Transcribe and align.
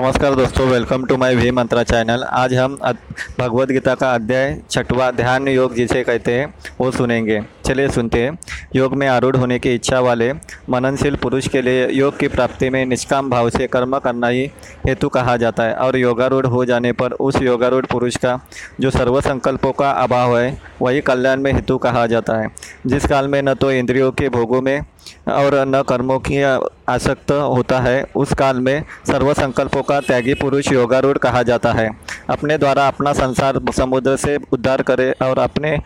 नमस्कार 0.00 0.34
दोस्तों 0.34 0.66
welcome 0.66 1.04
to 1.04 1.16
my 1.16 1.34
V 1.34 1.50
Mantra 1.50 1.82
channel 1.82 2.22
आज 2.22 2.54
हम 2.54 2.76
भगवत 3.38 3.68
गीता 3.68 3.94
का 3.94 4.12
अध्याय 4.14 4.60
छठवा 4.70 5.10
ध्यान 5.10 5.48
योग 5.48 5.74
जिसे 5.74 6.04
कहते 6.04 6.32
हैं, 6.32 6.54
वो 6.80 6.90
सुनेंगे। 6.90 7.40
चलिए 7.70 7.88
सुनते 7.88 8.22
हैं। 8.22 8.38
योग 8.76 8.94
में 8.94 9.06
आरूढ़ 9.08 9.36
होने 9.36 9.58
की 9.58 9.74
इच्छा 9.74 10.00
वाले, 10.00 10.32
मननशील 10.70 11.16
पुरुष 11.16 11.48
के 11.48 11.62
लिए 11.62 11.88
योग 11.88 12.18
की 12.18 12.28
प्राप्ति 12.28 12.70
में 12.70 12.84
निष्काम 12.86 13.30
भाव 13.30 13.50
से 13.50 13.66
कर्म 13.66 13.98
करना 13.98 14.28
ही 14.28 14.50
हेतु 14.86 15.08
कहा 15.08 15.36
जाता 15.36 15.62
है। 15.62 15.74
और 15.74 15.96
योगारूढ़ 15.96 16.46
हो 16.46 16.64
जाने 16.64 16.92
पर 16.92 17.12
उस 17.12 17.42
योगारूढ़ 17.42 17.86
पुरुष 17.86 18.16
का, 18.16 18.38
जो 18.80 18.90
सर्व 18.90 19.20
संकल्पों 19.20 19.72
का 19.72 19.90
अभाव 19.90 20.38
है, 20.38 20.58
वही 20.82 21.00
कल्याण 21.00 21.40
में 21.40 21.52
हेतु 21.52 21.78
कहा 21.78 22.06
जाता 22.06 22.36
है। 22.36 22.48
जिस 22.86 23.06
काल 23.06 23.28
में 23.28 23.42
न 23.42 23.54
तो 23.54 23.70
इंद्रियों 23.72 24.10
के 24.10 24.28
भोगों 24.28 24.60
में 24.62 24.80
और 25.28 25.54
न 25.66 25.82
कर्मों 25.88 26.18
की 26.18 26.42
आसक्त 26.88 27.30
होता 27.30 27.80
है, 27.80 28.04
उस 28.16 28.32
काल 28.34 28.60
में 28.60 28.82
सर्व 29.06 29.32
संकल्पों 29.32 29.82
का 29.82 30.00
त्यागी 30.00 30.34
पुरुष 30.34 30.72
योगारूढ़ 30.72 31.18
कहा 31.18 31.42
जाता 31.42 31.72
है। 31.72 31.90
अपने 32.30 32.58
द्वारा 32.58 32.88
अपना 32.88 33.12
संसार 33.12 33.60
समुद्र 33.76 34.16
से 34.16 34.38
उद्धार 34.52 34.82
करे 34.82 35.10
और 35.22 35.38
अपने 35.38 35.78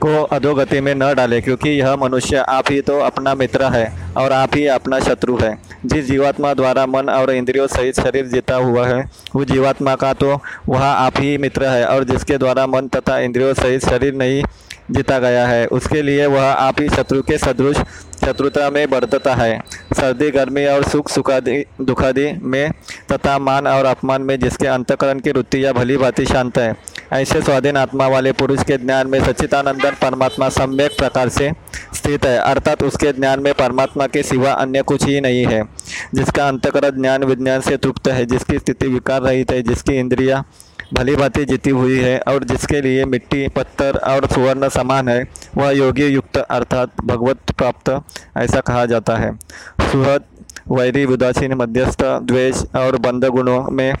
को 0.00 0.22
अधोगति 0.26 0.80
में 0.80 0.94
न 0.94 1.12
डाले, 1.14 1.40
क्योंकि 1.40 1.70
यह 1.70 1.96
मनुष्य 1.96 2.36
आप 2.36 2.70
ही 2.70 2.80
तो 2.80 2.98
अपना 3.00 3.34
मित्र 3.34 3.72
है 3.72 4.12
और 4.16 4.32
आप 4.32 4.54
ही 4.54 4.66
अपना 4.68 5.00
शत्रु 5.00 5.38
है। 5.38 5.56
जिस 5.86 6.06
जीवात्मा 6.06 6.52
द्वारा 6.54 6.86
मन 6.86 7.08
और 7.10 7.30
इंद्रियों 7.30 7.66
सहित 7.66 8.00
शरीर 8.00 8.26
जीता 8.26 8.56
हुआ 8.56 8.86
है, 8.86 9.04
वो 9.36 9.44
जीवात्मा 9.44 9.94
का 9.94 10.12
तो 10.14 10.40
वह 10.68 10.82
आप 10.82 11.18
ही 11.18 11.36
मित्र 11.38 11.66
है 11.66 11.86
और 11.86 12.04
जिसके 12.04 12.38
द्वारा 12.38 12.66
मन 12.66 12.88
तथा 12.88 13.18
इंद्रियों 13.18 13.54
सहित 13.54 13.84
शरीर 13.84 14.14
नहीं 14.14 14.42
जीता 14.90 15.18
गया 15.18 15.46
है, 15.46 15.66
उसके 15.68 16.02
लिए 16.02 16.26
वह 16.26 16.42
आप 16.42 16.80
ही 16.80 16.88
शत्रु 16.88 17.22
के 17.22 17.38
सदृश 17.38 17.76
शत्रुता 18.20 18.68
में 18.70 18.88
बढ़ता 18.90 19.34
है। 19.34 19.58
सर्दी, 19.92 20.30
गर्मी 20.30 20.64
और 20.66 20.82
सुख 20.84 21.08
सुखादि, 21.08 21.64
दुखादि 21.80 22.32
में 22.42 22.70
तथा 23.12 23.38
मान 23.38 23.66
और 23.66 23.84
अपमान 23.84 24.22
में 24.22 24.38
जिसके 24.40 24.66
अंतकरण 24.66 25.20
की 25.20 25.30
वृत्तियाँ 25.30 25.72
भली 25.74 25.96
भांति 25.96 26.24
शांत 26.26 26.58
है 26.58 26.72
ऐसे 27.12 27.40
स्वाधीन 27.42 27.76
आत्मा 27.76 28.06
वाले 28.06 28.32
पुरुष 28.32 28.62
के 28.62 28.76
ज्ञान 28.78 29.06
में 29.06 29.18
सच्चिदानंदन 29.24 29.96
परमात्मा 30.02 30.48
सम्यक 30.48 30.96
प्रकार 30.98 31.28
से 31.28 31.50
स्थित 31.94 32.26
है, 32.26 32.36
अर्थात 32.38 32.82
उसके 32.82 33.12
ज्ञान 33.12 33.40
में 33.40 33.52
परमात्मा 33.54 34.06
के 34.06 34.22
सिवा 34.22 34.52
अन्य 34.52 34.82
कुछ 34.82 35.04
ही 35.04 35.20
नहीं 35.20 35.44
है, 35.46 35.62
जिसका 36.14 36.48
अंतकरण 36.48 37.00
ज्ञान 37.02 37.24
विज्ञान 37.24 37.60
से 37.60 37.76
तृप्त 37.76 38.08
है, 38.08 38.24
जिसकी 38.26 38.58
स्थिति 38.58 38.86
विकार 38.86 39.22
रहित 39.22 39.50
है, 39.50 39.62
जिसकी 39.62 39.98
इंद्रिया 39.98 40.44
भली 40.94 41.16
भांति 41.16 41.44
जीती 41.44 41.70
हुई 41.70 41.98
है 41.98 42.18
और 42.20 42.44
जिसके 42.44 42.80
लिए 42.80 43.04
मिट्टी, 43.04 43.48
पत्थर 43.48 43.96
और 43.96 44.26
सुवर्ण 44.26 44.68
समान 44.68 45.08
है, 45.08 45.22
वह 45.56 45.70
योगी 45.70 46.06
युक्त 46.06 46.36
अर्थात 46.36 47.00
भगवत 47.04 47.50
प्राप्त, 47.50 47.90
ऐसा 48.36 48.60
कहा 48.60 48.86
जाता 48.86 49.16
है। 49.16 49.32
सुहद, 49.82 50.24
वैरी, 50.70 51.04
उदासीन, 51.04 51.54
मध्यस्थ, 51.54 52.02
द्वेष 52.22 52.64
और 52.76 52.96
बंद 52.96 53.24
गुणों 53.24 53.62
में 53.70 53.92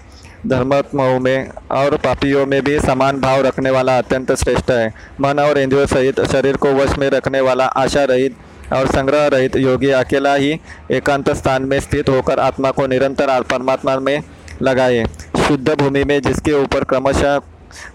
धर्मात्माओं 0.46 1.18
में 1.20 1.48
और 1.72 1.96
पापियों 1.96 2.44
में 2.46 2.60
भी 2.64 2.78
समान 2.80 3.20
भाव 3.20 3.40
रखने 3.42 3.70
वाला 3.70 3.96
अत्यंत 3.98 4.32
श्रेष्ठ 4.34 4.70
है। 4.70 4.92
मन 5.20 5.38
और 5.38 5.58
इंद्रियों 5.58 5.86
सहित 5.86 6.20
शरीर 6.26 6.56
को 6.56 6.72
वश 6.74 6.96
में 6.98 7.08
रखने 7.10 7.40
वाला 7.40 7.64
आशा 7.64 8.04
रहित 8.04 8.36
और 8.72 8.86
संग्रह 8.86 9.26
रहित 9.26 9.56
योगी 9.56 9.90
अकेला 9.90 10.34
ही 10.34 10.58
एकांत 10.90 11.30
स्थान 11.32 11.62
में 11.62 11.78
स्थित 11.80 12.08
होकर 12.08 12.40
आत्मा 12.40 12.70
को 12.70 12.86
निरंतर 12.86 13.40
परमात्मा 13.42 13.98
में 13.98 14.22
लगाए। 14.62 15.04
शुद्ध 15.38 15.74
भूमि 15.74 16.04
में 16.04 16.20
जिसके 16.22 16.52
ऊपर 16.52 16.84
क्रमशः 16.84 17.38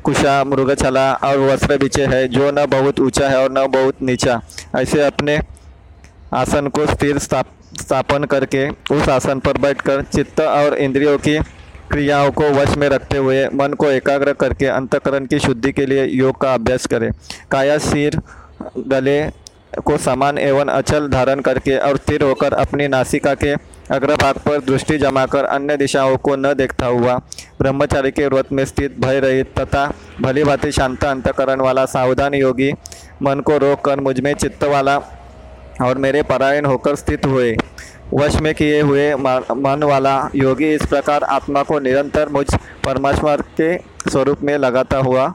कुशा, 0.04 0.44
मृगछला 0.44 1.12
और 1.14 1.40
वस्त्र 1.40 1.78
बिछे 1.78 2.06
है, 2.06 2.28
जो 2.28 2.52
न 2.52 2.66
बहुत 2.68 3.00
ऊँचा 3.00 3.30
है 3.30 3.38
और 3.38 3.52
न 3.52 3.68
बहुत 3.72 4.02
नीचा। 4.02 4.40
ऐसे 4.76 5.02
अपने 5.02 5.40
आसन 6.34 6.68
को 6.68 6.86
स्थिर 6.86 7.18
स्थापन 7.18 8.24
करके 8.24 8.68
उस 8.70 9.10
आसन 9.10 9.40
पर 9.40 9.58
बैठकर 9.58 10.02
चित्त 10.06 10.40
और 10.42 10.78
इंद्रियों 10.78 11.18
की 11.18 11.38
क्रियाओं 11.96 12.32
को 12.32 12.44
वश 12.44 12.76
में 12.78 12.88
रखते 12.90 13.18
हुए 13.18 13.46
मन 13.48 13.74
को 13.74 13.90
एकाग्र 13.90 14.32
करके 14.34 14.66
अंतकरण 14.68 15.26
की 15.26 15.38
शुद्धि 15.40 15.72
के 15.72 15.86
लिए 15.86 16.06
योग 16.06 16.40
का 16.42 16.54
अभ्यास 16.54 16.86
करें। 16.86 17.10
काया 17.52 17.78
सिर, 17.78 18.18
गले 18.88 19.22
को 19.86 19.98
समान 19.98 20.38
एवं 20.38 20.68
अचल 20.68 21.08
धारण 21.08 21.42
करके 21.42 21.78
और 21.78 21.98
स्थिर 21.98 22.24
होकर 22.24 22.54
अपनी 22.54 22.88
नासिका 22.88 23.34
के 23.34 23.54
अग्रभाग 23.96 24.38
पर 24.38 24.60
दृष्टि 24.62 24.98
जमाकर 24.98 25.46
अन्य 25.46 25.78
दिशाओं 25.78 26.18
को 26.18 26.36
न 26.36 26.54
देखता 26.54 26.86
हुआ 26.86 27.18
ब्रह्मचारी 27.60 28.12
के 28.12 28.28
व्रत 28.28 28.52
में 28.52 28.66
स्थित 28.66 29.00
भय 29.00 29.20
रहित 29.20 29.60
तथा 29.60 29.92
भली 30.22 30.44
भांति 30.44 30.72
शांत 30.72 31.04
अंतकरण 31.04 31.62
वाला 31.62 31.86
सावधान 31.86 32.34
योगी 32.34 32.72
मन 33.24 33.40
को 33.40 33.58
रोक 33.58 33.86
कर 33.86 34.00
मुझमें 34.00 34.34
चित्त 34.34 34.64
वाला 34.64 34.98
और 35.82 35.98
मेरे 35.98 36.22
परायण 36.24 36.66
होकर 36.66 36.96
स्थित 36.96 37.26
हुए। 37.26 37.56
वश 38.14 38.36
में 38.36 38.54
किए 38.56 38.82
हुए 38.82 39.14
मन 39.16 39.84
वाला 39.84 40.30
योगी 40.36 40.74
इस 40.74 40.86
प्रकार 40.86 41.24
आत्मा 41.24 41.64
को 41.64 41.80
निरंतर 41.80 42.30
मुझ 42.30 42.46
परमात्मा 42.86 43.36
के 43.36 43.78
स्वरूप 44.10 44.42
में 44.44 44.58
लगाता 44.58 44.98
हुआ 44.98 45.34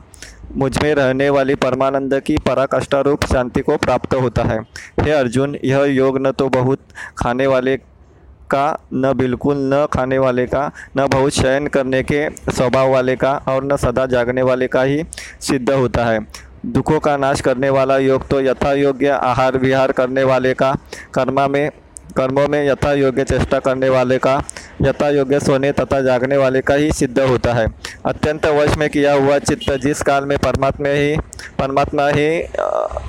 मुझमें 0.57 0.95
रहने 0.95 1.29
वाली 1.31 1.55
परमानंद 1.55 2.15
की 2.21 2.37
पराकाष्ठारूप 2.39 3.25
शांति 3.25 3.61
को 3.61 3.77
प्राप्त 3.77 4.15
होता 4.15 4.43
है। 4.43 4.59
हे 5.01 5.11
अर्जुन, 5.11 5.57
यह 5.65 5.85
योग 5.87 6.19
न 6.19 6.31
तो 6.31 6.49
बहुत 6.49 6.81
खाने 7.19 7.47
वाले 7.47 7.77
का, 7.77 8.79
न 8.95 9.13
बिल्कुल 9.17 9.57
न 9.75 9.87
खाने 9.93 10.19
वाले 10.19 10.47
का, 10.47 10.71
न 10.97 11.07
बहुत 11.07 11.33
शयन 11.33 11.67
करने 11.67 12.03
के 12.03 12.29
स्वभाव 12.31 12.91
वाले 12.93 13.17
का 13.17 13.33
और 13.49 13.65
न 13.65 13.77
सदा 13.77 14.07
जागने 14.07 14.43
वाले 14.43 14.69
का 14.69 14.83
ही 14.83 15.03
सिद्ध 15.41 15.71
होता 15.71 16.05
है। 16.05 16.19
दुखों 16.67 16.99
का 17.01 17.17
नाश 17.17 17.41
करने 17.41 17.71
वाला 17.71 17.99
योग 17.99 18.27
तो 18.29 18.41
यथा 18.41 18.73
योग्य 18.73 19.09
आहार 19.09 19.59
विहार 19.59 19.93
करने 19.93 20.25
वाले 20.25 20.55
का 20.55 20.75
कर्मा 21.15 21.47
में 21.49 21.71
कर्मों 22.13 22.47
में 22.49 22.65
यथा 22.69 22.93
योग्य 22.93 23.25
चेष्टा 23.25 23.59
करने 23.59 23.89
वाले 23.89 24.19
का 24.19 24.43
यथा 24.83 25.09
योग्य 25.11 25.41
सोने 25.41 25.73
तथा 25.73 26.01
जागने 26.01 26.37
वाले 26.37 26.61
का 26.61 26.75
ही 26.75 26.91
सिद्ध 26.93 27.19
होता 27.21 27.53
है। 27.53 27.67
अत्यंत 28.07 28.47
वश 28.49 28.77
में 28.77 28.89
किया 28.91 29.13
हुआ 29.15 29.39
चित्त 29.41 29.73
जिस 29.83 30.03
काल 30.03 30.25
में 30.25 30.37
परमात्मा 30.39 30.89
ही 30.89 31.17
परमात्मा 31.59 32.09
ही 32.09 32.29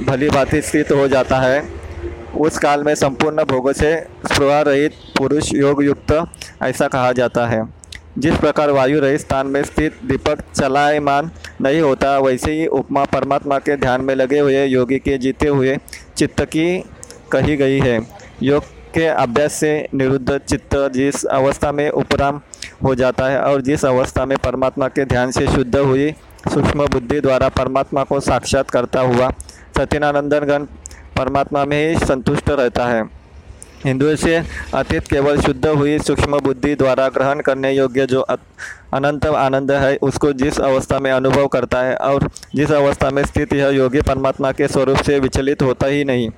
भली 0.05 0.29
भांति 0.29 0.61
स्थित 0.61 0.91
हो 0.91 1.07
जाता 1.07 1.39
है, 1.39 1.63
उस 2.37 2.57
काल 2.57 2.83
में 2.83 2.93
संपूर्ण 2.95 3.43
भोगों 3.43 3.73
से 3.73 3.95
स्पृहा 4.25 4.61
रहित 4.61 4.93
पुरुष 5.17 5.53
योग 5.53 5.83
युक्त 5.83 6.11
ऐसा 6.63 6.87
कहा 6.87 7.11
जाता 7.11 7.45
है। 7.47 7.63
जिस 8.17 8.35
प्रकार 8.35 8.71
वायु 8.71 8.99
रहित 8.99 9.19
स्थान 9.19 9.47
में 9.47 9.63
स्थित 9.63 9.99
दीपक 10.05 10.41
चलायमान 10.55 11.29
नहीं 11.61 11.81
होता, 11.81 12.17
वैसे 12.19 12.51
ही 12.51 12.65
उपमा 12.69 13.03
परमात्मा 13.05 13.59
के 13.59 13.75
ध्यान 13.77 14.01
में 14.01 14.13
लगे 14.15 14.39
हुए 14.39 14.65
योगी 14.65 14.99
के 14.99 15.17
जीते 15.17 15.47
हुए 15.47 15.77
चित्त 16.17 16.41
की 16.45 16.83
कही 17.31 17.55
गई 17.57 17.79
है। 17.79 17.99
योग 18.43 18.63
के 18.93 19.05
अभ्यास 19.07 19.53
से 19.53 19.71
निरुद्ध 19.93 20.37
चित्त 20.39 20.75
जिस 20.93 21.25
अवस्था 21.25 21.71
में 21.71 21.89
उपराम 21.89 22.41
हो 22.83 22.95
जाता 22.95 23.27
है 23.29 23.39
और 23.41 23.61
जिस 23.61 23.85
अवस्था 23.85 24.25
में 24.25 24.37
परमात्मा 24.37 24.87
के 24.87 25.05
ध्यान 25.05 25.31
से 25.31 25.47
शुद्ध 25.47 25.75
हुई 25.75 26.11
सूक्ष्म 26.53 26.87
बुद्धि 26.87 27.19
द्वारा 27.21 27.49
परमात्मा 27.49 28.03
को 28.03 28.19
साक्षात 28.19 28.69
करता 28.69 29.01
हुआ 29.01 29.29
सत्यनानंदनगण 29.77 30.65
परमात्मा 31.17 31.65
में 31.65 31.77
ही 31.87 32.05
संतुष्ट 32.05 32.49
रहता 32.49 32.85
है। 32.85 33.03
हिंदुओं 33.85 34.15
से 34.15 34.35
अतीत 34.73 35.07
केवल 35.07 35.39
शुद्ध 35.41 35.65
हुई 35.67 35.97
सूक्ष्म 35.99 36.39
बुद्धि 36.39 36.73
द्वारा 36.75 37.07
ग्रहण 37.09 37.39
करने 37.41 37.71
योग्य 37.71 38.05
जो 38.05 38.21
अनंत 38.21 39.25
आनंद 39.25 39.71
है, 39.71 39.95
उसको 39.97 40.31
जिस 40.33 40.59
अवस्था 40.59 40.99
में 40.99 41.11
अनुभव 41.11 41.47
करता 41.47 41.81
है 41.81 41.95
और 41.95 42.27
जिस 42.55 42.71
अवस्था 42.71 43.09
में 43.09 43.23
स्थित 43.25 43.53
यह 43.53 43.67
योगी 43.67 44.01
परमात्मा 44.01 44.51
के 44.51 44.67
स्वरूप 44.67 44.97
से 44.97 45.19
विचलित 45.19 45.61
होता 45.61 45.87
ही 45.87 46.03
नहीं। 46.03 46.29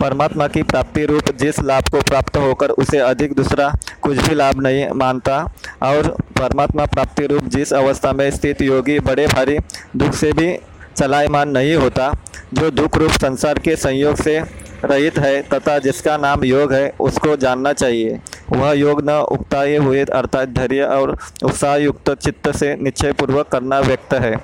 परमात्मा 0.00 0.48
की 0.48 0.62
प्राप्ति 0.62 1.04
रूप 1.06 1.30
जिस 1.36 1.60
लाभ 1.60 1.88
को 1.88 2.00
प्राप्त 2.00 2.36
होकर 2.36 2.70
उसे 2.70 2.98
अधिक 3.00 3.34
दूसरा 3.34 3.72
कुछ 4.02 4.16
भी 4.18 4.34
लाभ 4.34 4.62
नहीं 4.62 4.88
मानता 4.94 5.38
और 5.82 6.08
परमात्मा 6.38 6.86
प्राप्ति 6.86 7.26
रूप 7.26 7.44
जिस 7.46 7.72
अवस्था 7.74 8.12
में 8.12 8.30
स्थित 8.30 8.62
योगी 8.62 8.98
बड़े 9.00 9.26
भारी 9.26 9.58
दुख 9.96 10.14
से 10.14 10.32
भी 10.32 10.56
चलायमान 10.96 11.48
नहीं 11.48 11.74
होता, 11.74 12.12
जो 12.54 12.70
दुख 12.70 12.96
रूप 12.96 13.10
संसार 13.12 13.58
के 13.58 13.76
संयोग 13.76 14.16
से 14.16 14.40
रहित 14.84 15.18
है 15.18 15.40
तथा 15.44 15.78
जिसका 15.78 16.16
नाम 16.16 16.44
योग 16.44 16.72
है, 16.72 16.92
उसको 17.00 17.36
जानना 17.36 17.72
चाहिए। 17.72 18.18
वह 18.50 18.72
योग 18.72 19.02
न 19.04 19.18
उगताए 19.32 19.76
हुए 19.76 20.04
अर्थात 20.04 20.48
धैर्य 20.48 20.84
और 20.84 21.16
उत्साह 21.44 21.76
युक्त 21.76 22.10
चित्त 22.14 22.50
से 22.56 22.74
निश्चय 22.76 23.12
पूर्वक 23.12 23.48
करना 23.48 23.80
व्यक्त 23.80 24.14
है। 24.14 24.36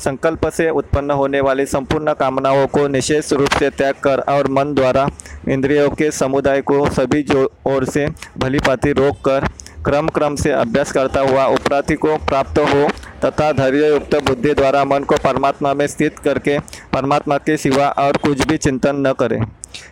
संकल्प 0.00 0.48
से 0.48 0.68
उत्पन्न 0.70 1.10
होने 1.10 1.40
वाली 1.40 1.66
संपूर्ण 1.66 2.12
कामनाओं 2.12 2.66
को 2.66 2.86
निशेष 2.88 3.32
रूप 3.32 3.50
से 3.58 3.68
त्याग 3.70 3.94
कर 4.04 4.20
और 4.28 4.48
मन 4.50 4.72
द्वारा 4.74 5.06
इंद्रियों 5.48 5.88
के 5.90 6.10
समुदाय 6.10 6.60
को 6.62 6.88
सभी 6.90 7.22
जो 7.22 7.44
ओर 7.66 7.84
से 7.84 8.06
भली 8.38 8.58
रोक 8.92 9.20
कर 9.24 9.48
क्रम 9.84 10.08
क्रम 10.08 10.36
से 10.36 10.50
अभ्यास 10.52 10.92
करता 10.92 11.20
हुआ 11.20 11.46
उपराधि 11.46 11.94
को 11.94 12.16
प्राप्त 12.26 12.58
हो 12.58 12.88
तथा 13.24 13.50
धैर्ययुक्त 13.52 14.14
बुद्धि 14.28 14.54
द्वारा 14.54 14.84
मन 14.84 15.04
को 15.04 15.16
परमात्मा 15.16 15.74
में 15.74 15.86
स्थित 15.86 16.18
करके 16.18 16.58
परमात्मा 16.92 17.36
के 17.38 17.56
सिवा 17.56 17.88
और 17.98 18.16
कुछ 18.16 18.46
भी 18.46 18.56
चिंतन 18.56 19.06
न 19.06 19.12
करें। 19.12 19.40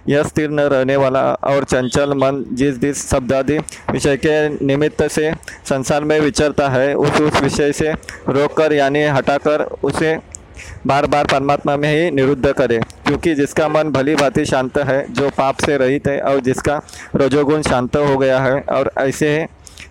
यह 0.08 0.22
स्थिर 0.22 0.50
न 0.50 0.60
रहने 0.60 0.96
वाला 0.96 1.22
और 1.44 1.64
चंचल 1.64 2.12
मन 2.14 2.44
जिस 2.52 2.78
जिस 2.78 3.08
शब्दादि 3.10 3.58
विषय 3.90 4.16
के 4.16 4.66
निमित्त 4.66 5.02
से 5.08 5.32
संसार 5.68 6.04
में 6.04 6.18
विचरता 6.20 6.68
है, 6.68 6.94
उस 6.94 7.20
उस 7.20 7.40
विषय 7.42 7.72
से 7.72 7.92
रोककर 8.28 8.72
यानी 8.72 9.02
हटाकर 9.02 9.62
उसे 9.82 10.16
बार 10.86 11.06
बार 11.06 11.24
परमात्मा 11.24 11.76
में 11.76 11.88
ही 11.88 12.10
निरुद्ध 12.10 12.52
करे। 12.52 12.78
क्योंकि 13.06 13.34
जिसका 13.34 13.68
मन 13.68 13.90
भली 13.90 14.14
भांति 14.14 14.44
शांत 14.44 14.78
है, 14.78 15.12
जो 15.12 15.30
पाप 15.30 15.56
से 15.56 15.76
रहित 15.76 16.06
है 16.08 16.20
और 16.20 16.40
जिसका 16.40 16.80
रजोगुण 17.16 17.62
शांत 17.62 17.96
हो 17.96 18.16
गया 18.18 18.38
है 18.38 18.60
और 18.60 18.90
ऐसे 18.98 19.46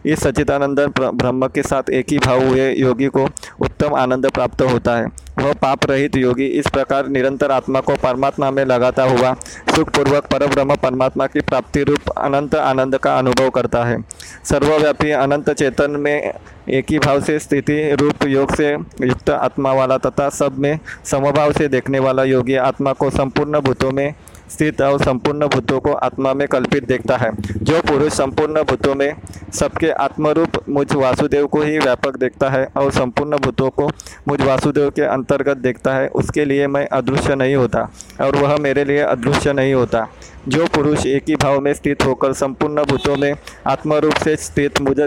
इस 0.05 0.19
सचिदानंद 0.19 0.79
ब्रह्म 0.99 1.47
के 1.47 1.63
साथ 1.63 1.89
एक 1.91 2.11
ही 2.11 2.17
भाव 2.19 2.43
हुए 2.43 2.69
योगी 2.71 3.07
को 3.07 3.27
उत्तम 3.61 3.93
आनंद 3.95 4.29
प्राप्त 4.29 4.61
होता 4.61 4.95
है। 4.97 5.05
वह 5.39 5.53
पाप 5.53 5.85
रहित 5.85 6.15
योगी 6.17 6.45
इस 6.59 6.67
प्रकार 6.67 7.07
निरंतर 7.07 7.51
आत्मा 7.51 7.79
को 7.79 7.95
परमात्मा 7.95 8.49
में 8.51 8.63
लगाता 8.65 9.03
हुआ 9.03 9.33
सुखपूर्वक 9.75 10.25
परब्रह्म 10.25 10.75
परमात्मा 10.75 11.27
की 11.27 11.41
प्राप्ति 11.41 11.83
रूप 11.83 12.09
अनंत 12.09 12.55
आनंद 12.55 12.97
का 12.97 13.17
अनुभव 13.17 13.49
करता 13.49 13.83
है। 13.83 14.01
सर्वव्यापी 14.43 15.11
अनंत 15.11 15.49
चेतन 15.49 15.91
में 15.99 16.33
एक 16.69 16.91
ही 16.91 16.99
भाव 16.99 17.21
से 17.21 17.37
स्थिति 17.39 17.79
रूप 17.95 18.25
योग 18.27 18.55
से 18.55 18.71
युक्त 19.01 19.29
आत्मा 19.29 19.73
वाला 19.73 19.97
तथा 19.97 20.29
सब 20.31 20.57
में 20.57 20.79
समभाव 21.05 21.51
से 21.51 21.67
देखने 21.67 21.99
वाला 21.99 22.23
योगी 22.23 22.55
आत्मा 22.63 22.93
को 22.93 23.09
संपूर्ण 23.09 23.59
भूतों 23.59 23.91
में 23.91 24.13
स्थित 24.51 24.81
और 24.81 25.03
संपूर्ण 25.03 25.47
भूतों 25.47 25.79
को 25.79 25.93
आत्मा 25.93 26.33
में 26.33 26.47
कल्पित 26.47 26.87
देखता 26.87 27.17
है। 27.17 27.31
जो 27.57 27.79
पुरुष 27.81 28.13
संपूर्ण 28.13 28.63
भूतों 28.63 28.95
में 28.95 29.13
सबके 29.53 29.89
आत्मरूप 29.91 30.57
मुझ 30.69 30.91
वासुदेव 30.93 31.47
को 31.47 31.61
ही 31.61 31.77
व्यापक 31.79 32.17
देखता 32.17 32.49
है 32.49 32.65
और 32.77 32.91
संपूर्ण 32.91 33.37
भूतों 33.37 33.69
को 33.69 33.89
मुझ 34.27 34.39
वासुदेव 34.41 34.89
के 34.89 35.01
अंतर्गत 35.03 35.57
देखता 35.57 35.93
है, 35.93 36.07
उसके 36.09 36.45
लिए 36.45 36.67
मैं 36.67 36.87
अदृश्य 36.89 37.35
नहीं 37.35 37.55
होता 37.55 37.89
और 38.21 38.35
वह 38.35 38.55
मेरे 38.57 38.85
लिए 38.85 38.99
अदृश्य 38.99 39.53
नहीं 39.53 39.73
होता। 39.73 40.07
जो 40.47 40.65
पुरुष 40.65 41.05
एक 41.05 41.29
ही 41.29 41.35
भाव 41.35 41.59
में 41.59 41.73
स्थित 41.73 42.05
होकर 42.05 42.33
संपूर्ण 42.33 42.83
भूतों 42.83 43.15
में 43.17 43.33
आत्मरूप 43.67 44.13
से 44.13 44.35
स्थित 44.37 44.81
मुझ 44.81 44.97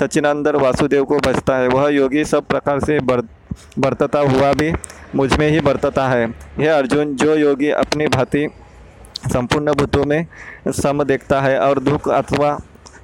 सचिनंदर 0.00 0.56
वासुदेव 0.56 1.04
को 1.04 1.18
बचता 1.18 1.56
है, 1.56 1.68
वह 1.68 1.88
योगी 1.88 2.24
सब 2.24 2.46
प्रकार 2.46 2.80
से 2.80 2.98
बढ़ 3.00 3.20
बरतता 3.78 4.18
हुआ 4.20 4.52
भी 4.52 4.72
मुझमें 5.14 5.48
ही 5.50 5.60
बरतता 5.60 6.06
है। 6.08 6.26
यह 6.60 6.76
अर्जुन, 6.76 7.14
जो 7.16 7.34
योगी 7.36 7.70
अपनी 7.70 8.06
भांति 8.06 8.46
संपूर्ण 9.32 9.72
भूतों 9.72 10.04
में 10.04 10.26
सम 10.68 11.04
देखता 11.04 11.40
है 11.40 11.58
और 11.58 11.78
दुख 11.78 12.08
अथवा 12.08 12.58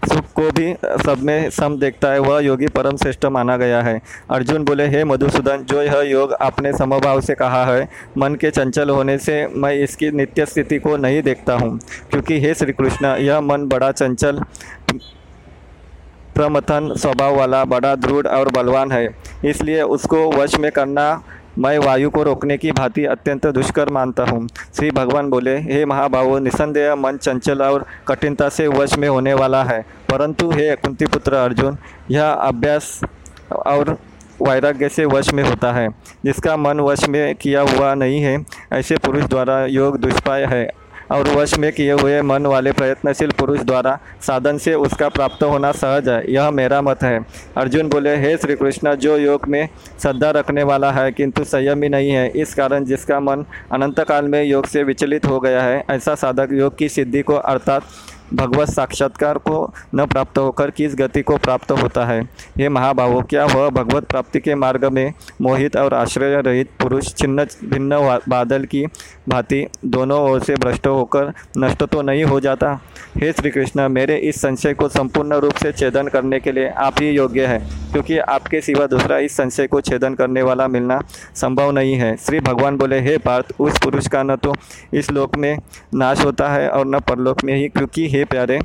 सुख 0.04 0.24
को 0.34 0.50
भी 0.50 0.74
सब 1.06 1.18
में 1.22 1.50
सम 1.50 1.78
देखता 1.78 2.08
है। 2.12 2.18
वह 2.18 2.40
योगी 2.40 2.66
परम 2.66 2.96
श्रेष्ठ 2.96 3.24
माना 3.24 3.56
गया 3.56 3.82
है। 3.82 4.00
अर्जुन 4.30 4.64
बोले, 4.64 4.86
हे 4.86 5.04
मधुसूदन, 5.04 5.56
जो 5.56 5.82
यह 5.82 6.00
योग 6.00 6.32
आपने 6.32 6.72
समभाव 6.72 7.20
से 7.20 7.34
कहा 7.34 7.64
है, 7.64 7.88
मन 8.18 8.34
के 8.34 8.50
चंचल 8.50 8.90
होने 8.90 9.18
से 9.18 9.46
मैं 9.46 9.72
इसकी 9.72 10.10
नित्य 10.10 10.46
स्थिति 10.46 10.78
को 10.78 10.96
नहीं 10.96 11.22
देखता 11.22 11.54
हूँ। 11.54 11.78
क्योंकि 12.10 12.40
हे 12.40 12.54
श्री 12.54 12.72
कृष्ण 12.72 13.06
यह 13.06 13.40
मन 13.40 13.66
बड़ा 13.66 13.90
चंचल, 13.92 14.40
प्रमथन 16.34 16.94
स्वभाव 16.96 17.36
वाला, 17.36 17.64
बड़ा 17.64 17.94
दृढ़ 17.94 18.26
और 18.26 18.48
बलवान 18.48 18.92
है। 18.92 19.08
इसलिए 19.44 19.82
उसको 19.82 20.30
वश 20.32 20.58
में 20.58 20.72
करना 20.72 21.22
मैं 21.58 21.78
वायु 21.78 22.10
को 22.10 22.22
रोकने 22.22 22.56
की 22.56 22.72
भांति 22.72 23.04
अत्यंत 23.04 23.46
दुष्कर 23.46 23.88
मानता 23.88 24.24
हूँ। 24.24 24.48
श्री 24.76 24.90
भगवान 24.90 25.30
बोले, 25.30 25.56
हे 25.56 25.84
महाभाव 25.84 26.38
निसंदेह 26.38 26.94
मन 26.94 27.16
चंचल 27.16 27.62
और 27.62 27.86
कठिनता 28.08 28.48
से 28.48 28.68
वश 28.68 28.98
में 28.98 29.08
होने 29.08 29.34
वाला 29.34 29.64
है। 29.64 29.82
परंतु 29.82 30.50
हे 30.50 30.76
कुंती 30.76 31.06
पुत्र 31.06 31.34
अर्जुन, 31.34 31.78
यह 32.10 32.30
अभ्यास 32.30 33.00
और 33.52 33.98
वैराग्य 34.42 34.88
से 34.88 35.04
वश 35.04 35.34
में 35.34 35.44
होता 35.44 35.72
है। 35.72 35.88
जिसका 36.24 36.56
मन 36.56 36.80
वश 36.80 37.08
में 37.08 37.34
किया 37.34 37.60
हुआ 37.60 37.94
नहीं 37.94 38.22
है, 38.22 38.46
ऐसे 38.72 38.96
पुरुष 38.96 39.24
द्वारा 39.24 39.66
योग 39.66 39.98
दुष्पाय 39.98 40.44
है। 40.44 40.83
और 41.10 41.28
वश 41.28 41.58
में 41.58 41.72
किए 41.72 41.92
हुए 41.92 42.20
मन 42.22 42.46
वाले 42.46 42.72
प्रयत्नशील 42.72 43.30
पुरुष 43.30 43.60
द्वारा 43.60 43.98
साधन 44.20 44.58
से 44.58 44.74
उसका 44.74 45.08
प्राप्त 45.08 45.42
होना 45.42 45.72
सहज 45.72 46.08
है। 46.08 46.32
यह 46.32 46.50
मेरा 46.50 46.82
मत 46.82 47.02
है। 47.02 47.18
अर्जुन 47.56 47.88
बोले, 47.88 48.16
हे 48.16 48.36
श्री 48.36 48.54
कृष्ण 48.54 48.94
जो 48.94 49.16
योग 49.16 49.48
में 49.48 49.68
श्रद्धा 50.02 50.30
रखने 50.30 50.62
वाला 50.62 50.90
है, 50.92 51.10
किंतु 51.12 51.44
संयम 51.44 51.82
ही 51.82 51.88
नहीं 51.88 52.10
है। 52.10 52.28
इस 52.28 52.54
कारण 52.54 52.84
जिसका 52.84 53.20
मन 53.20 53.44
अनंत 53.72 54.00
काल 54.00 54.24
में 54.24 54.42
योग 54.44 54.66
से 54.66 54.82
विचलित 54.82 55.26
हो 55.26 55.40
गया 55.40 55.62
है, 55.62 55.84
ऐसा 55.90 56.14
साधक 56.14 56.48
योग 56.52 56.76
की 56.76 56.88
सिद्धि 56.88 57.22
को 57.22 57.34
अर्थात 57.34 57.82
भगवत 58.32 58.68
साक्षात्कार 58.68 59.38
को 59.38 59.72
न 59.94 60.06
प्राप्त 60.06 60.38
होकर 60.38 60.70
किस 60.70 60.94
गति 60.94 61.22
को 61.22 61.36
प्राप्त 61.36 61.70
होता 61.72 62.04
है? 62.04 62.20
ये 62.58 62.68
महाभावो 62.68 63.20
क्या 63.22 63.44
वह 63.44 63.68
भगवत 63.70 64.04
प्राप्ति 64.04 64.40
के 64.40 64.54
मार्ग 64.54 64.84
में 64.84 65.12
मोहित 65.42 65.76
और 65.76 65.94
आश्रय 65.94 66.40
रहित 66.42 66.70
पुरुष 66.80 67.14
छिन्न 67.14 67.44
भिन्न 67.64 68.18
बादल 68.28 68.64
की 68.64 68.84
भांति 69.28 69.66
दोनों 69.84 70.20
ओर 70.30 70.40
से 70.40 70.54
भ्रष्ट 70.54 70.86
होकर 70.86 71.32
नष्ट 71.58 71.84
तो 71.84 72.02
नहीं 72.02 72.24
हो 72.24 72.40
जाता? 72.40 72.72
हे 73.16 73.32
श्री 73.32 73.50
कृष्ण 73.50 73.88
मेरे 73.88 74.16
इस 74.18 74.40
संशय 74.40 74.74
को 74.74 74.88
संपूर्ण 74.88 75.34
रूप 75.34 75.54
से 75.54 75.72
छेदन 75.72 76.08
करने 76.08 76.40
के 76.40 76.52
लिए 76.52 76.68
आप 76.68 77.00
ही 77.00 77.10
योग्य 77.10 77.46
है। 77.46 77.83
क्योंकि 77.94 78.18
आपके 78.18 78.60
सिवा 78.60 78.86
दूसरा 78.86 79.18
इस 79.18 79.36
संशय 79.36 79.66
को 79.66 79.80
छेदन 79.80 80.14
करने 80.14 80.42
वाला 80.42 80.66
मिलना 80.68 80.98
संभव 81.34 81.70
नहीं 81.70 81.94
है। 81.94 82.16
श्री 82.16 82.40
भगवान 82.40 82.76
बोले, 82.76 82.98
हे 83.00 83.16
पार्थ, 83.18 83.52
उस 83.60 83.78
पुरुष 83.82 84.08
का 84.08 84.22
न 84.22 84.36
तो 84.36 84.54
इस 84.94 85.10
लोक 85.10 85.36
में 85.36 85.56
नाश 85.94 86.24
होता 86.24 86.48
है 86.48 86.68
और 86.68 86.86
न 86.86 87.00
परलोक 87.00 87.44
में 87.44 87.54
ही, 87.54 87.68
क्योंकि 87.68 88.08
हे 88.08 88.24
प्यारे, 88.24 88.58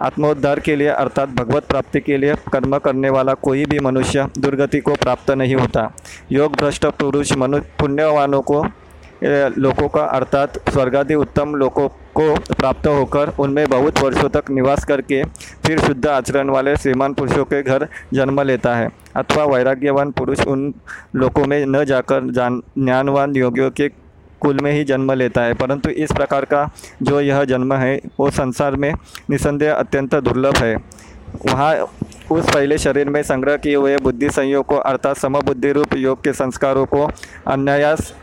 आत्मोद्धार 0.00 0.60
के 0.60 0.76
लिए 0.76 0.88
अर्थात 0.88 1.28
भगवत 1.30 1.66
प्राप्ति 1.66 2.00
के 2.00 2.16
लिए 2.16 2.34
कर्म 2.52 2.78
करने 2.78 3.10
वाला 3.10 3.34
कोई 3.34 3.64
भी 3.64 3.78
मनुष्य 3.80 4.28
दुर्गति 4.38 4.80
को 4.80 4.94
प्राप्त 4.94 5.30
नहीं 5.32 5.54
होता। 5.54 5.90
योग 6.32 6.56
भ्रष्ट 6.56 6.86
पुरुष 6.86 7.32
मनु, 7.36 7.60
पुण्यवानों 7.80 8.42
को 8.42 8.64
लोगों 9.24 9.88
का, 9.88 10.02
अर्थात 10.02 10.58
स्वर्गादि 10.70 11.14
उत्तम 11.14 11.54
लोगों 11.54 11.88
को 12.16 12.34
प्राप्त 12.54 12.86
होकर 12.86 13.32
उनमें 13.38 13.66
बहुत 13.68 13.98
वर्षों 13.98 14.28
तक 14.28 14.50
निवास 14.50 14.84
करके 14.84 15.22
फिर 15.66 15.80
शुद्ध 15.80 16.06
आचरण 16.06 16.50
वाले 16.50 16.76
श्रीमान 16.76 17.14
पुरुषों 17.14 17.44
के 17.44 17.62
घर 17.62 17.86
जन्म 18.14 18.40
लेता 18.40 18.74
है। 18.76 18.88
अथवा 19.16 19.44
वैराग्यवान 19.44 20.10
पुरुष 20.10 20.46
उन 20.46 20.72
लोगों 21.16 21.44
में 21.44 21.64
न 21.66 21.84
जाकर 21.84 22.30
जान, 22.32 22.62
ज्ञानवान 22.78 23.36
योगियों 23.36 23.70
के 23.70 23.88
कुल 24.40 24.60
में 24.60 24.72
ही 24.72 24.84
जन्म 24.84 25.12
लेता 25.12 25.42
है। 25.42 25.54
परंतु 25.54 25.90
इस 25.90 26.12
प्रकार 26.12 26.44
का 26.44 26.68
जो 27.02 27.20
यह 27.20 27.44
जन्म 27.44 27.74
है, 27.74 28.00
वो 28.20 28.30
संसार 28.30 28.76
में 28.76 28.92
निसंदेह 29.30 29.74
अत्यंत 29.74 30.14
दुर्लभ 30.14 30.56
है। 30.56 30.74
वहाँ 31.46 31.74
उस 32.30 32.44
पहले 32.54 32.78
शरीर 32.78 33.08
में 33.08 33.22
संग्रह 33.22 33.56
किए 33.56 33.74
हुए 33.74 33.96
बुद्धि 33.96 34.30
संयोग 34.30 34.66
को 34.66 34.76
अर्थात 34.76 35.16
समबुद्धि 35.16 35.72
रूप 35.72 35.94
योग 35.94 36.22
के 36.24 36.32
संस्कारों 36.32 36.86
को 36.86 37.08
अन्यायास 37.46 38.14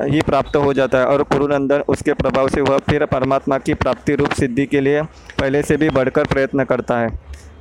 ही 0.00 0.20
प्राप्त 0.20 0.56
हो 0.56 0.72
जाता 0.72 0.98
है 0.98 1.06
और 1.06 1.22
कुरुनंदन 1.22 1.82
उसके 1.88 2.12
प्रभाव 2.12 2.48
से 2.48 2.60
वह 2.60 2.78
फिर 2.78 3.04
परमात्मा 3.04 3.58
की 3.58 3.74
प्राप्ति 3.74 4.14
रूप 4.14 4.32
सिद्धि 4.32 4.66
के 4.66 4.80
लिए 4.80 5.02
पहले 5.38 5.62
से 5.62 5.76
भी 5.76 5.90
बढ़कर 5.90 6.24
प्रयत्न 6.24 6.64
करता 6.64 6.98
है। 6.98 7.08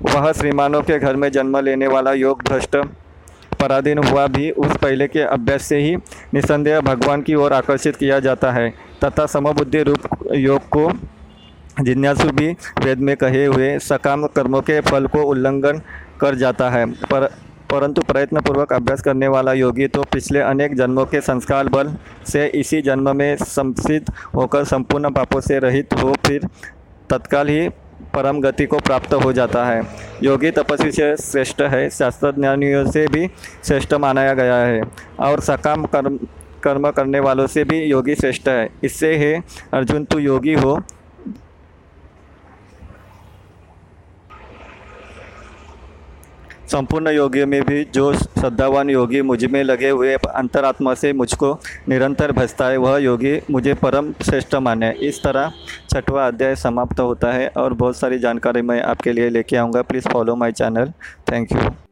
वह 0.01 0.31
श्रीमानों 0.31 0.81
के 0.81 1.00
घर 1.00 1.16
में 1.16 1.31
जन्म 1.31 1.57
लेने 1.60 1.88
वाला 1.88 2.12
योग 2.13 2.44
भ्रष्ट 2.44 2.75
पराधीन 3.60 3.98
हुआ 3.98 4.25
भी 4.28 4.50
उस 4.51 4.75
पहले 4.78 5.07
के 5.07 5.19
अभ्यास 5.19 5.63
से 5.63 5.78
ही 5.78 5.95
निसंदेह 6.34 6.80
भगवान 6.81 7.22
की 7.22 7.36
ओर 7.36 7.54
आकर्षित 7.54 7.95
किया 7.95 8.19
जाता 8.19 8.51
है। 8.51 8.69
तथा 9.04 9.25
समबुद्धि 9.25 9.81
रूप 9.84 10.31
योग 10.34 10.68
को 10.68 10.92
जिज्ञासु 11.81 12.29
भी 12.32 12.51
वेद 12.84 13.00
में 13.00 13.15
कहे 13.17 13.46
हुए 13.46 13.77
सकाम 13.79 14.25
कर्मों 14.27 14.62
के 14.62 14.79
फल 14.82 15.08
को 15.08 15.24
उल्लंघन 15.24 15.82
कर 16.22 16.36
जाता 16.36 16.70
है। 16.70 16.86
पर 16.86 17.29
परंतु 17.71 18.01
प्रयत्नपूर्वक 18.03 18.74
अभ्यास 18.74 19.01
करने 19.01 19.27
वाला 19.27 19.53
योगी 19.53 19.88
तो 19.88 20.03
पिछले 20.12 20.39
अनेक 20.41 20.75
जन्मों 20.75 21.05
के 21.05 21.21
संस्कार 21.21 21.67
बल 21.69 21.95
से 22.27 22.45
इसी 22.55 22.81
जन्म 22.81 23.15
में 23.17 23.36
संसित 23.38 24.09
होकर 24.36 24.63
संपूर्ण 24.65 25.09
पापों 25.12 25.41
से 25.41 25.59
रहित 25.59 25.93
हो, 25.93 26.13
फिर 26.25 26.47
तत्काल 27.09 27.47
ही 27.47 27.67
परम 28.13 28.39
गति 28.41 28.65
को 28.65 28.77
प्राप्त 28.79 29.13
हो 29.15 29.31
जाता 29.33 29.65
है। 29.65 29.81
योगी 30.24 30.51
तपस्वी 30.51 30.91
से 30.91 31.15
श्रेष्ठ 31.17 31.62
है 31.63 31.89
शास्त्र 31.89 32.31
ज्ञानियों 32.31 32.86
से 32.91 33.05
भी 33.07 33.27
श्रेष्ठ 33.63 33.93
माना 33.95 34.33
गया 34.33 34.55
है 34.57 34.81
और 35.19 35.39
सकाम 35.41 35.86
कर्म 35.86 36.17
कर्म 36.63 36.89
करने 36.91 37.19
वालों 37.19 37.47
से 37.47 37.63
भी 37.63 37.83
योगी 37.83 38.15
श्रेष्ठ 38.15 38.47
है। 38.47 38.69
इससे 38.83 39.15
है 39.17 39.33
अर्जुन 39.74 40.05
तू 40.05 40.19
योगी 40.19 40.53
हो 40.55 40.79
संपूर्ण 46.67 47.09
योगी 47.09 47.45
में 47.45 47.62
भी 47.63 47.83
जो 47.93 48.12
श्रद्धावान 48.13 48.89
योगी 48.89 49.21
मुझमें 49.21 49.63
लगे 49.63 49.89
हुए 49.89 50.13
अंतरात्मा 50.13 50.93
से 50.93 51.13
मुझको 51.13 51.53
निरंतर 51.89 52.31
भजता 52.31 52.67
है, 52.67 52.77
वह 52.77 52.97
योगी 52.97 53.39
मुझे 53.51 53.74
परम 53.75 54.12
श्रेष्ठ 54.21 54.55
माने। 54.57 54.91
इस 55.01 55.24
तरह 55.24 55.51
छठवा 55.89 56.27
अध्याय 56.27 56.55
समाप्त 56.57 57.00
होता 57.00 57.31
है 57.33 57.47
और 57.57 57.74
बहुत 57.74 57.97
सारी 57.97 58.19
जानकारी 58.19 58.62
मैं 58.62 58.81
आपके 58.83 59.13
लिए 59.13 59.29
लेके 59.29 59.57
आऊँगा। 59.57 59.81
Please 59.81 60.09
follow 60.09 60.36
my 60.36 60.51
channel 60.53 60.93
thank 61.31 61.51
you 61.51 61.87